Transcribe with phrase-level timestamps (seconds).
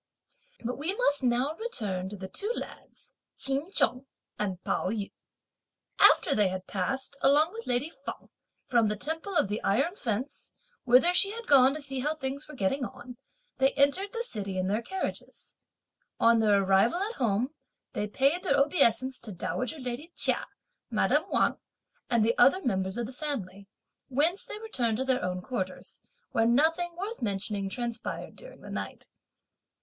[0.65, 4.07] But we must now return to the two lads, Ch'in Chung
[4.39, 5.11] and Pao yü.
[5.99, 8.29] After they had passed, along with lady Feng
[8.67, 10.53] from the Temple of the Iron Fence,
[10.85, 13.17] whither she had gone to see how things were getting on,
[13.59, 15.55] they entered the city in their carriages.
[16.19, 17.53] On their arrival at home,
[17.93, 20.47] they paid their obeisance to dowager lady Chia,
[20.89, 21.57] madame Wang
[22.09, 23.67] and the other members of the family,
[24.07, 29.05] whence they returned to their own quarters, where nothing worth mentioning transpired during the night.